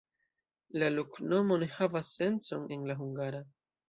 La 0.83 0.87
loknomo 0.93 1.57
ne 1.63 1.67
havas 1.73 2.13
sencon 2.21 2.65
en 2.77 2.89
la 2.93 2.97
hungara. 3.03 3.43